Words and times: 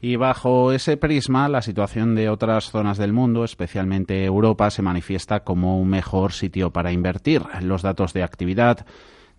Y 0.00 0.16
bajo 0.16 0.72
ese 0.72 0.96
prisma, 0.96 1.48
la 1.48 1.62
situación 1.62 2.14
de 2.14 2.28
otras 2.28 2.70
zonas 2.70 2.98
del 2.98 3.12
mundo, 3.12 3.44
especialmente 3.44 4.24
Europa, 4.24 4.70
se 4.70 4.82
manifiesta 4.82 5.40
como 5.40 5.80
un 5.80 5.88
mejor 5.88 6.32
sitio 6.32 6.70
para 6.70 6.92
invertir. 6.92 7.42
Los 7.62 7.82
datos 7.82 8.12
de 8.12 8.22
actividad, 8.22 8.84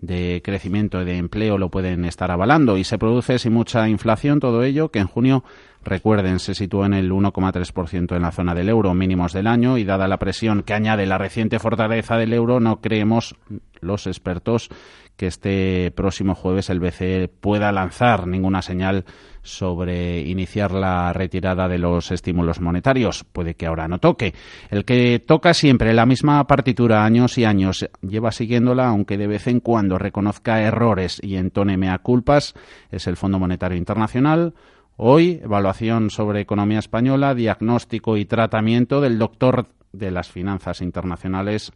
de 0.02 0.42
crecimiento 0.44 1.02
y 1.02 1.06
de 1.06 1.18
empleo 1.18 1.58
lo 1.58 1.70
pueden 1.70 2.06
estar 2.06 2.32
avalando 2.32 2.78
y 2.78 2.84
se 2.84 2.98
produce 2.98 3.40
sin 3.40 3.54
mucha 3.54 3.90
inflación 3.90 4.40
todo 4.40 4.64
ello 4.64 4.90
que 4.90 5.00
en 5.00 5.08
junio 5.08 5.44
recuerden 5.84 6.40
se 6.40 6.54
situó 6.54 6.86
en 6.86 6.94
el 6.94 7.12
1,3% 7.12 8.16
en 8.16 8.22
la 8.22 8.32
zona 8.32 8.54
del 8.54 8.70
euro 8.70 8.94
mínimos 8.94 9.34
del 9.34 9.48
año 9.48 9.78
y 9.78 9.84
dada 9.84 10.08
la 10.08 10.18
presión 10.18 10.64
que 10.64 10.74
añade 10.74 11.06
la 11.06 11.18
reciente 11.18 11.60
fortaleza 11.60 12.18
del 12.18 12.34
euro 12.34 12.60
no 12.60 12.82
creemos 12.82 13.36
los 13.80 14.08
expertos 14.08 14.70
que 15.18 15.28
este 15.28 15.92
próximo 15.92 16.36
jueves 16.36 16.70
el 16.70 16.80
BCE 16.80 17.28
pueda 17.28 17.72
lanzar 17.72 18.28
ninguna 18.28 18.62
señal 18.62 19.04
sobre 19.42 20.22
iniciar 20.22 20.72
la 20.72 21.12
retirada 21.14 21.68
de 21.68 21.80
los 21.80 22.12
estímulos 22.12 22.62
monetarios. 22.62 23.24
Puede 23.24 23.56
que 23.56 23.66
ahora 23.66 23.88
no 23.88 24.00
toque. 24.00 24.34
El 24.70 24.86
que 24.86 25.20
toca 25.20 25.54
siempre 25.54 25.94
la 25.94 26.06
misma 26.06 26.46
partitura 26.46 27.04
años 27.04 27.38
y 27.38 27.46
años 27.46 27.90
lleva 28.02 28.32
siguiéndola, 28.32 28.88
aunque 28.88 29.18
de 29.18 29.28
vez 29.28 29.48
en 29.48 29.60
cuando 29.60 29.98
reconozca 29.98 30.62
errores 30.62 31.20
y 31.24 31.38
entone 31.38 31.78
mea 31.78 31.98
culpas, 32.00 32.54
es 32.92 33.08
el 33.08 33.16
Fondo 33.18 33.40
Monetario 33.40 33.78
Internacional. 33.78 34.54
Hoy, 35.00 35.42
evaluación 35.44 36.10
sobre 36.10 36.42
economía 36.42 36.80
española, 36.80 37.36
diagnóstico 37.36 38.18
y 38.18 38.26
tratamiento 38.26 39.00
del 39.00 39.20
doctor 39.20 39.68
de 39.94 40.10
las 40.10 40.32
finanzas 40.32 40.82
internacionales. 40.82 41.72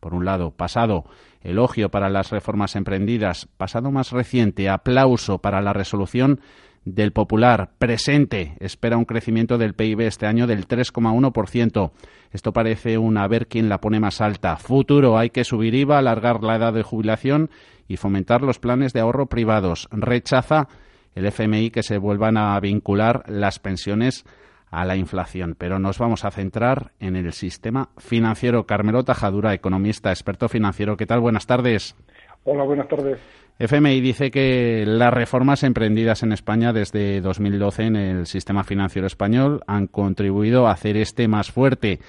Por 0.00 0.12
un 0.12 0.24
lado, 0.24 0.50
pasado, 0.50 1.04
elogio 1.40 1.92
para 1.92 2.10
las 2.10 2.30
reformas 2.30 2.74
emprendidas. 2.74 3.46
Pasado 3.56 3.92
más 3.92 4.10
reciente, 4.10 4.68
aplauso 4.68 5.38
para 5.38 5.62
la 5.62 5.72
resolución 5.72 6.40
del 6.84 7.12
Popular 7.12 7.70
presente 7.78 8.56
espera 8.58 8.96
un 8.96 9.04
crecimiento 9.04 9.56
del 9.56 9.74
PIB 9.74 10.00
este 10.00 10.26
año 10.26 10.48
del 10.48 10.66
3,1%. 10.66 11.92
Esto 12.32 12.52
parece 12.52 12.98
un 12.98 13.18
a 13.18 13.28
ver 13.28 13.46
quién 13.46 13.68
la 13.68 13.80
pone 13.80 14.00
más 14.00 14.20
alta. 14.20 14.56
Futuro, 14.56 15.16
hay 15.16 15.30
que 15.30 15.44
subir 15.44 15.76
IVA, 15.76 15.98
alargar 15.98 16.42
la 16.42 16.56
edad 16.56 16.72
de 16.72 16.82
jubilación 16.82 17.50
y 17.86 17.98
fomentar 17.98 18.42
los 18.42 18.58
planes 18.58 18.92
de 18.92 18.98
ahorro 18.98 19.26
privados. 19.26 19.88
Rechaza 19.92 20.66
el 21.14 21.26
FMI 21.26 21.70
que 21.70 21.82
se 21.82 21.98
vuelvan 21.98 22.36
a 22.36 22.58
vincular 22.60 23.24
las 23.28 23.58
pensiones 23.58 24.24
a 24.70 24.84
la 24.84 24.96
inflación. 24.96 25.54
Pero 25.56 25.78
nos 25.78 25.98
vamos 25.98 26.24
a 26.24 26.30
centrar 26.30 26.92
en 26.98 27.16
el 27.16 27.32
sistema 27.32 27.90
financiero. 27.98 28.66
Carmelo 28.66 29.04
Tajadura, 29.04 29.54
economista, 29.54 30.10
experto 30.10 30.48
financiero. 30.48 30.96
¿Qué 30.96 31.06
tal? 31.06 31.20
Buenas 31.20 31.46
tardes. 31.46 31.96
Hola, 32.44 32.64
buenas 32.64 32.88
tardes. 32.88 33.18
FMI 33.56 34.00
dice 34.00 34.32
que 34.32 34.84
las 34.84 35.14
reformas 35.14 35.62
emprendidas 35.62 36.24
en 36.24 36.32
España 36.32 36.72
desde 36.72 37.20
2012 37.20 37.82
en 37.84 37.96
el 37.96 38.26
sistema 38.26 38.64
financiero 38.64 39.06
español 39.06 39.62
han 39.68 39.86
contribuido 39.86 40.66
a 40.66 40.72
hacer 40.72 40.96
este 40.96 41.28
más 41.28 41.52
fuerte. 41.52 42.00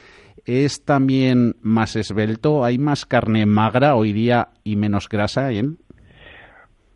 ¿Es 0.46 0.84
también 0.84 1.56
más 1.62 1.96
esbelto? 1.96 2.66
¿Hay 2.66 2.80
más 2.80 3.06
carne 3.06 3.46
magra 3.46 3.96
hoy 3.96 4.12
día 4.12 4.50
y 4.64 4.76
menos 4.76 5.08
grasa 5.08 5.52
en 5.52 5.78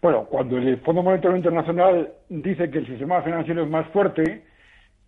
Bueno, 0.02 0.26
cuando 0.26 0.58
el 0.58 0.78
Fondo 0.78 1.04
Monetario 1.04 1.36
Internacional 1.36 2.14
dice 2.30 2.70
que 2.70 2.80
el 2.80 2.88
sistema 2.88 3.22
financiero 3.22 3.64
es 3.64 3.70
más 3.70 3.86
fuerte, 3.88 4.44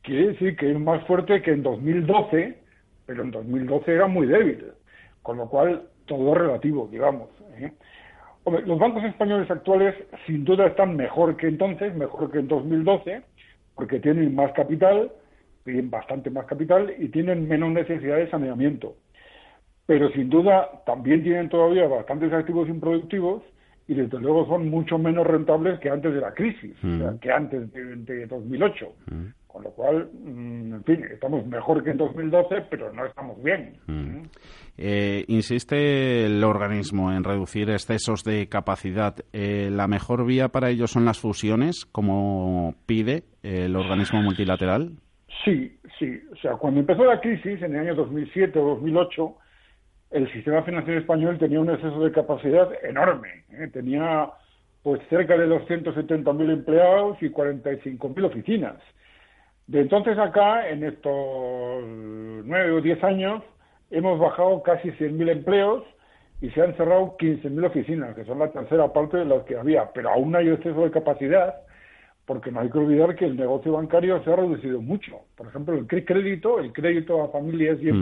quiere 0.02 0.30
decir 0.30 0.58
que 0.58 0.72
es 0.72 0.80
más 0.80 1.02
fuerte 1.06 1.42
que 1.42 1.52
en 1.52 1.64
2012, 1.64 2.58
pero 3.06 3.24
en 3.24 3.32
2012 3.32 3.94
era 3.94 4.08
muy 4.08 4.28
débil, 4.28 4.66
con 5.22 5.38
lo 5.38 5.48
cual 5.48 5.84
todo 6.06 6.34
relativo, 6.34 6.90
digamos. 6.92 7.30
¿eh? 7.56 7.72
los 8.66 8.80
bancos 8.80 9.04
españoles 9.04 9.50
actuales 9.50 9.96
sin 10.26 10.44
duda 10.44 10.66
están 10.68 10.96
mejor 10.96 11.38
que 11.38 11.48
entonces, 11.48 11.96
mejor 11.96 12.30
que 12.32 12.40
en 12.40 12.48
2012, 12.50 13.22
porque 13.76 14.00
tienen 14.00 14.36
más 14.36 14.52
capital, 14.54 15.10
tienen 15.64 15.90
bastante 15.90 16.30
más 16.30 16.46
capital 16.48 16.94
y 16.98 17.08
tienen 17.10 17.48
menos 17.48 17.72
necesidad 17.72 18.18
de 18.18 18.30
saneamiento. 18.30 18.96
Pero 19.86 20.10
sin 20.12 20.30
duda 20.30 20.84
también 20.86 21.24
tienen 21.24 21.48
todavía 21.48 21.88
bastantes 21.88 22.34
activos 22.34 22.68
improductivos 22.68 23.44
y 23.88 23.94
desde 23.94 24.20
luego 24.20 24.46
son 24.48 24.70
mucho 24.70 24.98
menos 24.98 25.26
rentables 25.28 25.80
que 25.80 25.90
antes 25.90 26.14
de 26.14 26.22
la 26.22 26.34
crisis, 26.34 26.76
mm. 26.82 27.18
que 27.22 27.32
antes 27.32 27.72
de, 27.74 28.26
2008. 28.26 28.94
Con 29.48 29.64
lo 29.64 29.72
cual, 29.72 30.10
mm, 30.14 30.76
en 30.76 30.84
fin, 30.86 31.04
estamos 31.12 31.46
mejor 31.46 31.84
que 31.84 31.92
en 31.92 31.98
2012, 31.98 32.68
pero 32.70 32.94
no 32.94 33.06
estamos 33.06 33.42
bien. 33.44 33.74
Mm. 33.88 34.22
Eh, 34.78 35.26
insiste 35.28 36.26
el 36.26 36.42
organismo 36.44 37.12
en 37.12 37.24
reducir 37.24 37.70
excesos 37.70 38.24
de 38.24 38.48
capacidad. 38.48 39.16
Eh, 39.34 39.70
¿La 39.70 39.88
mejor 39.88 40.26
vía 40.26 40.48
para 40.50 40.70
ello 40.70 40.88
son 40.88 41.04
las 41.04 41.20
fusiones, 41.20 41.86
como 41.86 42.76
pide 42.86 43.24
el 43.44 43.76
organismo 43.76 44.22
multilateral? 44.22 44.94
Sí, 45.44 45.78
sí. 46.00 46.20
O 46.32 46.36
sea, 46.38 46.54
cuando 46.54 46.80
empezó 46.80 47.04
la 47.04 47.20
crisis, 47.20 47.62
en 47.62 47.76
el 47.76 47.88
año 47.88 47.96
2007 47.96 48.58
o 48.58 48.76
2008, 48.76 49.36
el 50.12 50.32
sistema 50.34 50.62
financiero 50.64 51.00
español 51.00 51.40
tenía 51.40 51.60
un 51.60 51.70
exceso 51.70 52.04
de 52.04 52.12
capacidad 52.12 52.70
enorme. 52.84 53.46
¿eh? 53.52 53.70
Tenía 53.72 54.30
pues 54.84 55.02
cerca 55.10 55.38
de 55.38 55.48
270.000 55.48 56.52
empleados 56.52 57.18
y 57.22 57.30
45.000 57.30 58.26
oficinas. 58.26 58.76
De 59.68 59.80
entonces 59.80 60.18
acá, 60.18 60.68
en 60.70 60.84
estos 60.84 61.84
nueve 62.44 62.72
o 62.72 62.82
diez 62.82 63.02
años, 63.04 63.44
hemos 63.90 64.20
bajado 64.20 64.62
casi 64.64 64.90
100.000 64.90 65.30
empleos 65.30 65.84
y 66.42 66.50
se 66.50 66.62
han 66.62 66.76
cerrado 66.76 67.16
15.000 67.18 67.66
oficinas, 67.66 68.16
que 68.16 68.26
son 68.26 68.40
la 68.40 68.52
tercera 68.52 68.92
parte 68.92 69.18
de 69.18 69.26
las 69.26 69.44
que 69.44 69.56
había. 69.56 69.92
Pero 69.94 70.10
aún 70.10 70.36
hay 70.36 70.50
exceso 70.50 70.84
de 70.84 70.92
capacidad, 70.92 71.56
porque 72.26 72.52
no 72.52 72.62
hay 72.62 72.70
que 72.70 72.80
olvidar 72.80 73.16
que 73.16 73.26
el 73.26 73.38
negocio 73.38 73.74
bancario 73.74 74.22
se 74.24 74.34
ha 74.34 74.36
reducido 74.36 74.82
mucho. 74.82 75.22
Por 75.38 75.48
ejemplo, 75.48 75.76
el 75.76 75.86
crédito, 75.86 76.60
el 76.60 76.74
crédito 76.74 77.24
a 77.24 77.30
familias 77.30 77.78
y 77.82 77.92
mm. 77.92 78.02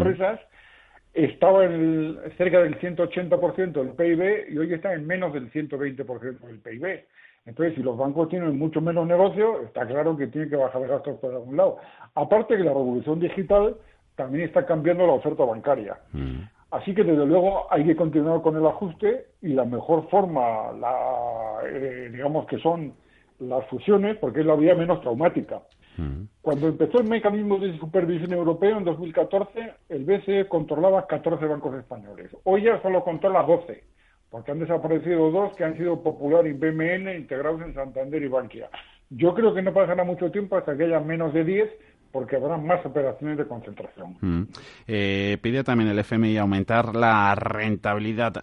Estaba 1.14 1.66
en 1.66 2.18
cerca 2.38 2.62
del 2.62 2.80
180% 2.80 3.72
del 3.72 3.90
PIB 3.90 4.54
y 4.54 4.58
hoy 4.58 4.74
está 4.74 4.94
en 4.94 5.08
menos 5.08 5.34
del 5.34 5.52
120% 5.52 6.40
del 6.40 6.60
PIB. 6.60 7.06
Entonces, 7.46 7.76
si 7.76 7.82
los 7.82 7.98
bancos 7.98 8.30
tienen 8.30 8.58
mucho 8.58 8.82
menos 8.82 9.08
negocio, 9.08 9.62
está 9.62 9.86
claro 9.88 10.16
que 10.16 10.28
tienen 10.28 10.50
que 10.50 10.56
bajar 10.56 10.88
gastos 10.88 11.20
por 11.20 11.34
algún 11.34 11.58
lado. 11.58 11.78
Aparte 12.16 12.56
que 12.56 12.64
la 12.64 12.74
revolución 12.74 13.20
digital 13.20 13.76
también 14.16 14.46
está 14.46 14.66
cambiando 14.66 15.08
la 15.08 15.14
oferta 15.14 15.44
bancaria. 15.46 15.98
Mm. 16.12 16.42
Así 16.72 16.94
que, 16.94 17.04
desde 17.04 17.26
luego, 17.26 17.66
hay 17.72 17.86
que 17.86 17.96
continuar 17.96 18.42
con 18.42 18.56
el 18.56 18.66
ajuste 18.68 19.26
y 19.42 19.50
la 19.50 19.66
mejor 19.66 20.08
forma, 20.10 20.72
la, 20.74 21.62
eh, 21.66 22.10
digamos 22.12 22.46
que 22.46 22.60
son 22.60 22.94
las 23.40 23.66
fusiones, 23.68 24.18
porque 24.18 24.42
es 24.42 24.46
la 24.46 24.56
vía 24.56 24.76
menos 24.76 25.02
traumática. 25.02 25.62
Mm. 26.00 26.28
Cuando 26.42 26.68
empezó 26.68 27.00
el 27.00 27.08
mecanismo 27.08 27.58
de 27.58 27.78
supervisión 27.78 28.32
europeo 28.34 28.78
en 28.78 28.86
2014, 28.86 29.74
el 29.90 30.06
BCE 30.06 30.48
controlaba 30.48 31.06
14 31.08 31.46
bancos 31.46 31.76
españoles. 31.76 32.32
Hoy 32.44 32.64
ya 32.64 32.82
solo 32.82 33.04
controla 33.04 33.44
12 33.44 33.84
porque 34.30 34.52
han 34.52 34.60
desaparecido 34.60 35.32
dos 35.32 35.56
que 35.56 35.64
han 35.64 35.76
sido 35.78 36.02
Popular 36.02 36.46
y 36.46 36.54
BMN 36.54 37.16
integrados 37.18 37.62
en 37.62 37.74
Santander 37.74 38.22
y 38.22 38.28
Bankia. 38.28 38.70
Yo 39.10 39.34
creo 39.34 39.54
que 39.54 39.62
no 39.62 39.74
pasará 39.74 40.04
mucho 40.04 40.32
tiempo 40.32 40.56
hasta 40.56 40.78
que 40.78 40.84
haya 40.84 41.00
menos 41.00 41.34
de 41.34 41.44
10 41.44 41.70
porque 42.12 42.36
habrá 42.36 42.58
más 42.58 42.84
operaciones 42.86 43.38
de 43.38 43.48
concentración. 43.48 44.18
Mm. 44.22 44.44
Eh, 44.88 45.38
pide 45.42 45.64
también 45.64 45.90
el 45.90 46.00
FMI 46.00 46.38
aumentar 46.38 46.96
la 46.96 47.36
rentabilidad 47.36 48.34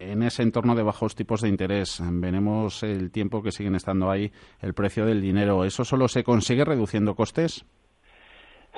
en 0.00 0.22
ese 0.22 0.42
entorno 0.42 0.74
de 0.74 0.82
bajos 0.82 1.14
tipos 1.14 1.42
de 1.42 1.48
interés. 1.48 2.02
Veremos 2.10 2.82
el 2.82 3.12
tiempo 3.12 3.42
que 3.42 3.52
siguen 3.52 3.74
estando 3.74 4.10
ahí 4.10 4.30
el 4.60 4.74
precio 4.74 5.06
del 5.06 5.20
dinero. 5.20 5.64
¿Eso 5.64 5.84
solo 5.84 6.08
se 6.08 6.24
consigue 6.24 6.64
reduciendo 6.64 7.14
costes? 7.14 7.64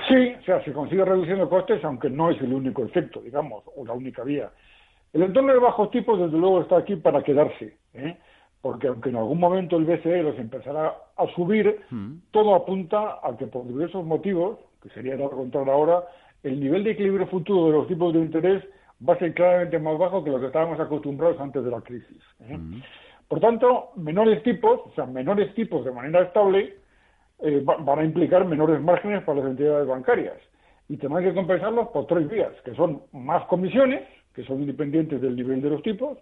Sí, 0.08 0.34
o 0.40 0.44
sea, 0.44 0.62
se 0.64 0.72
consigue 0.72 1.04
reduciendo 1.04 1.48
costes, 1.48 1.82
aunque 1.84 2.10
no 2.10 2.30
es 2.30 2.40
el 2.42 2.52
único 2.52 2.84
efecto, 2.84 3.20
digamos, 3.20 3.62
o 3.76 3.84
la 3.86 3.92
única 3.92 4.24
vía. 4.24 4.50
El 5.12 5.22
entorno 5.22 5.52
de 5.52 5.58
bajos 5.58 5.90
tipos, 5.90 6.18
desde 6.18 6.38
luego, 6.38 6.62
está 6.62 6.78
aquí 6.78 6.96
para 6.96 7.22
quedarse, 7.22 7.76
¿eh? 7.94 8.16
porque 8.62 8.88
aunque 8.88 9.10
en 9.10 9.16
algún 9.16 9.38
momento 9.38 9.76
el 9.76 9.84
BCE 9.84 10.22
los 10.22 10.38
empezará 10.38 10.94
a 11.16 11.26
subir, 11.34 11.80
mm. 11.90 12.14
todo 12.30 12.54
apunta 12.54 13.18
a 13.22 13.36
que 13.36 13.46
por 13.46 13.66
diversos 13.66 14.04
motivos, 14.04 14.58
que 14.82 14.88
sería 14.90 15.16
no 15.16 15.28
contar 15.30 15.68
ahora, 15.68 16.04
el 16.42 16.58
nivel 16.58 16.84
de 16.84 16.92
equilibrio 16.92 17.26
futuro 17.26 17.66
de 17.66 17.72
los 17.72 17.88
tipos 17.88 18.12
de 18.12 18.20
interés 18.20 18.64
va 19.08 19.14
a 19.14 19.18
ser 19.18 19.34
claramente 19.34 19.78
más 19.78 19.98
bajo 19.98 20.22
que 20.22 20.30
lo 20.30 20.40
que 20.40 20.46
estábamos 20.46 20.78
acostumbrados 20.80 21.40
antes 21.40 21.64
de 21.64 21.70
la 21.70 21.80
crisis. 21.80 22.22
¿eh? 22.40 22.58
Por 23.28 23.40
tanto, 23.40 23.90
menores 23.96 24.42
tipos, 24.42 24.80
o 24.84 24.92
sea, 24.94 25.06
menores 25.06 25.54
tipos 25.54 25.84
de 25.84 25.90
manera 25.90 26.22
estable, 26.22 26.76
eh, 27.40 27.62
van 27.64 27.98
a 27.98 28.04
implicar 28.04 28.44
menores 28.44 28.80
márgenes 28.80 29.24
para 29.24 29.40
las 29.40 29.50
entidades 29.50 29.86
bancarias 29.86 30.36
y 30.88 30.96
tendrán 30.96 31.24
que 31.24 31.34
compensarlos 31.34 31.88
por 31.88 32.06
tres 32.06 32.28
vías, 32.28 32.52
que 32.64 32.74
son 32.74 33.02
más 33.12 33.44
comisiones, 33.46 34.02
que 34.34 34.44
son 34.44 34.60
independientes 34.60 35.20
del 35.20 35.36
nivel 35.36 35.62
de 35.62 35.70
los 35.70 35.82
tipos, 35.82 36.18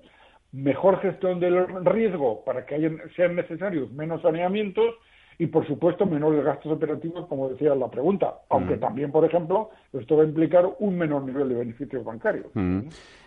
mejor 0.53 1.01
gestión 1.01 1.41
del 1.41 1.85
riesgo 1.85 2.45
para 2.45 2.67
que 2.67 2.75
hayan, 2.75 3.01
sean 3.17 3.37
necesarios 3.37 3.91
menos 3.93 4.23
saneamientos 4.23 4.95
y, 5.41 5.47
por 5.47 5.67
supuesto, 5.67 6.05
menores 6.05 6.45
gastos 6.45 6.71
operativos, 6.71 7.27
como 7.27 7.49
decía 7.49 7.75
la 7.75 7.89
pregunta, 7.89 8.41
aunque 8.51 8.77
mm. 8.77 8.81
también, 8.81 9.11
por 9.11 9.25
ejemplo, 9.25 9.71
esto 9.91 10.19
va 10.19 10.23
a 10.23 10.27
implicar 10.27 10.69
un 10.81 10.99
menor 10.99 11.25
nivel 11.25 11.49
de 11.49 11.55
beneficios 11.55 12.05
bancarios. 12.05 12.49
Mm. 12.53 12.81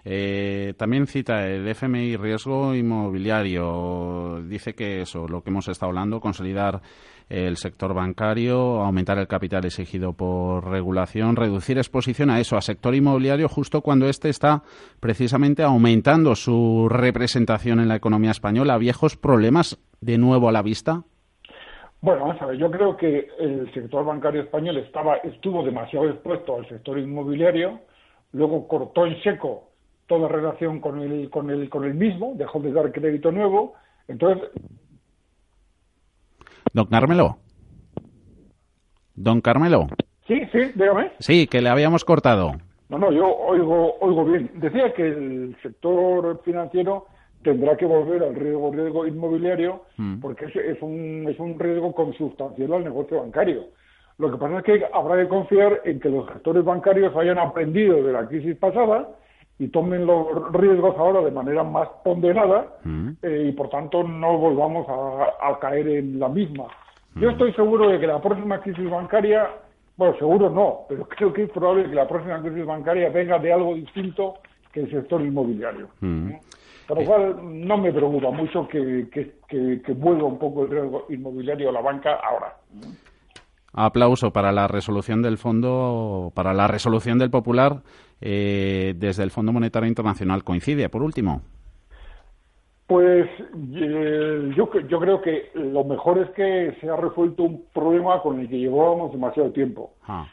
Eh, 0.06 0.76
también 0.78 1.08
cita 1.08 1.48
el 1.48 1.68
FMI 1.68 2.18
riesgo 2.18 2.76
inmobiliario. 2.76 4.44
Dice 4.48 4.76
que 4.76 5.02
eso, 5.02 5.28
lo 5.28 5.42
que 5.42 5.50
hemos 5.50 5.68
estado 5.68 5.90
hablando, 5.90 6.22
consolidar 6.22 6.82
el 7.30 7.58
sector 7.58 7.96
bancario, 7.96 8.84
aumentar 8.84 9.18
el 9.18 9.28
capital 9.28 9.66
exigido 9.66 10.14
por 10.14 10.70
regulación, 10.70 11.36
reducir 11.36 11.80
exposición 11.80 12.30
a 12.30 12.40
eso, 12.40 12.58
a 12.58 12.62
sector 12.62 12.94
inmobiliario, 12.94 13.50
justo 13.50 13.82
cuando 13.82 14.08
éste 14.08 14.30
está 14.30 14.62
precisamente 15.00 15.64
aumentando 15.64 16.36
su 16.36 16.90
representación 16.92 17.80
en 17.80 17.88
la 17.88 17.96
economía 17.96 18.30
española. 18.30 18.78
¿Viejos 18.78 19.18
problemas 19.18 19.80
de 20.00 20.20
nuevo 20.20 20.48
a 20.48 20.52
la 20.52 20.62
vista? 20.62 21.06
Bueno, 22.04 22.36
yo 22.56 22.70
creo 22.70 22.98
que 22.98 23.30
el 23.40 23.74
sector 23.74 24.04
bancario 24.04 24.42
español 24.42 24.76
estaba, 24.76 25.16
estuvo 25.20 25.64
demasiado 25.64 26.10
expuesto 26.10 26.58
al 26.58 26.68
sector 26.68 27.00
inmobiliario, 27.00 27.80
luego 28.34 28.68
cortó 28.68 29.06
en 29.06 29.24
seco 29.24 29.70
toda 30.06 30.28
relación 30.28 30.82
con 30.82 31.00
el, 31.00 31.30
con 31.30 31.50
el, 31.50 31.70
con 31.70 31.86
el 31.86 31.94
mismo, 31.94 32.34
dejó 32.36 32.60
de 32.60 32.74
dar 32.74 32.92
crédito 32.92 33.32
nuevo, 33.32 33.76
entonces... 34.10 34.50
Don 36.74 36.88
Carmelo. 36.88 37.38
Don 39.16 39.40
Carmelo. 39.40 39.88
Sí, 40.28 40.42
sí, 40.52 40.74
dígame. 40.76 41.14
Sí, 41.20 41.48
que 41.48 41.62
le 41.62 41.70
habíamos 41.70 42.04
cortado. 42.04 42.52
No, 42.90 42.98
no, 42.98 43.14
yo 43.14 43.34
oigo, 43.34 43.98
oigo 44.02 44.26
bien. 44.26 44.52
Decía 44.56 44.94
que 44.94 45.08
el 45.08 45.56
sector 45.64 46.42
financiero 46.44 47.08
tendrá 47.44 47.76
que 47.78 47.86
volver 47.86 48.24
al 48.24 48.36
riesgo, 48.36 48.72
riesgo 48.72 49.06
inmobiliario 49.06 49.84
mm. 49.98 50.20
porque 50.20 50.46
es, 50.46 50.56
es, 50.56 50.82
un, 50.82 51.26
es 51.30 51.40
un 51.40 51.60
riesgo 51.60 51.94
consustancial 51.94 52.74
al 52.74 52.84
negocio 52.84 53.20
bancario. 53.22 53.66
Lo 54.18 54.32
que 54.32 54.38
pasa 54.38 54.60
es 54.60 54.64
que 54.64 54.86
habrá 54.94 55.22
que 55.22 55.28
confiar 55.28 55.82
en 55.86 56.00
que 56.00 56.10
los 56.10 56.30
gestores 56.30 56.64
bancarios 56.64 57.16
hayan 57.16 57.40
aprendido 57.40 58.02
de 58.04 58.14
la 58.14 58.28
crisis 58.28 58.56
pasada 58.58 59.10
y 59.60 59.68
tomen 59.68 60.06
los 60.06 60.52
riesgos 60.52 60.96
ahora 60.98 61.22
de 61.22 61.32
manera 61.32 61.64
más 61.64 61.88
ponderada 62.04 62.68
mm. 62.84 63.10
eh, 63.22 63.46
y 63.50 63.52
por 63.54 63.70
tanto 63.70 64.04
no 64.04 64.38
volvamos 64.38 64.88
a, 64.90 65.60
caer 65.60 65.88
en 65.88 66.20
la 66.20 66.30
misma. 66.30 66.66
Yo 67.16 67.30
mm. 67.30 67.32
estoy 67.32 67.54
seguro 67.54 67.90
de 67.90 68.00
que 68.00 68.08
la 68.08 68.22
próxima 68.22 68.60
crisis 68.62 68.90
bancaria, 68.90 69.50
bueno, 69.98 70.16
seguro 70.18 70.50
no, 70.50 70.82
pero 70.90 71.08
creo 71.10 71.34
que 71.34 71.44
es 71.44 71.52
probable 71.52 71.90
que 71.90 71.96
la 71.96 72.08
próxima 72.08 72.42
crisis 72.42 72.66
bancaria 72.66 73.10
venga 73.10 73.40
de 73.40 73.54
algo 73.54 73.76
distinto 73.76 74.36
que 74.72 74.82
el 74.82 74.92
sector 74.92 75.22
inmobiliario. 75.22 75.88
Por 76.88 77.00
lo 77.00 77.06
cual 77.06 77.66
no 77.66 77.78
me 77.78 77.92
preocupa 77.92 78.32
mucho 78.32 78.68
que, 78.68 79.08
que, 79.10 79.94
vuelva 79.94 80.26
un 80.26 80.38
poco 80.38 80.64
el 80.64 80.70
riesgo 80.70 81.06
inmobiliario 81.10 81.70
a 81.70 81.72
la 81.72 81.82
banca 81.82 82.16
ahora. 82.16 82.58
Aplauso 83.74 84.32
para 84.32 84.52
la 84.52 84.68
resolución 84.68 85.22
del 85.22 85.38
fondo, 85.38 86.32
para 86.36 86.54
la 86.54 86.68
resolución 86.68 87.18
del 87.18 87.32
popular 87.32 87.82
eh, 88.22 88.94
desde 88.98 89.24
el 89.24 89.32
Fondo 89.32 89.52
Monetario 89.52 89.88
Internacional. 89.88 90.44
¿Coincide, 90.44 90.90
por 90.90 91.02
último? 91.02 91.42
Pues 92.86 93.28
eh, 93.76 94.52
yo, 94.56 94.70
yo 94.88 95.00
creo 95.00 95.22
que 95.22 95.52
lo 95.56 95.84
mejor 95.86 96.20
es 96.20 96.30
que 96.32 96.78
se 96.82 96.90
ha 96.90 96.98
resuelto 96.98 97.44
un 97.44 97.66
problema 97.74 98.22
con 98.22 98.40
el 98.40 98.50
que 98.50 98.60
llevábamos 98.60 99.12
demasiado 99.12 99.52
tiempo. 99.52 99.94
Ah. 100.06 100.28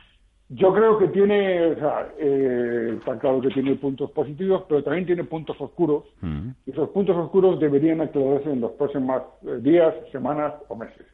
Yo 0.53 0.75
creo 0.75 0.99
que 0.99 1.07
tiene, 1.09 1.65
o 1.67 1.75
sea, 1.77 2.09
eh, 2.19 2.97
está 2.99 3.17
claro 3.21 3.41
que 3.41 3.51
tiene 3.51 3.77
puntos 3.77 4.11
positivos, 4.11 4.65
pero 4.69 4.83
también 4.83 5.07
tiene 5.07 5.23
puntos 5.23 5.57
oscuros. 5.61 6.05
Mm. 6.21 6.49
Y 6.67 6.73
esos 6.73 6.89
puntos 6.89 7.17
oscuros 7.17 7.61
deberían 7.61 8.01
aclararse 8.01 8.51
en 8.51 8.61
los 8.61 8.73
próximos 8.73 9.23
eh, 9.47 9.59
días, 9.61 9.95
semanas 10.11 10.55
o 10.67 10.75
meses. 10.75 11.07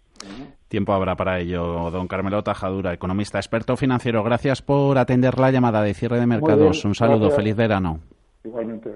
Tiempo 0.68 0.94
habrá 0.94 1.16
para 1.16 1.38
ello, 1.38 1.90
don 1.90 2.08
Carmelo 2.08 2.42
Tajadura, 2.42 2.94
economista 2.94 3.38
experto 3.38 3.76
financiero. 3.76 4.24
Gracias 4.24 4.62
por 4.62 4.96
atender 4.96 5.38
la 5.38 5.50
llamada 5.50 5.82
de 5.82 5.92
cierre 5.92 6.18
de 6.18 6.26
mercados. 6.26 6.82
Un 6.86 6.94
saludo, 6.94 7.30
feliz 7.30 7.54
verano. 7.54 8.00
Igualmente. 8.42 8.90